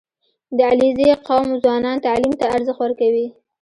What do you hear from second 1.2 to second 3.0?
قوم ځوانان تعلیم ته ارزښت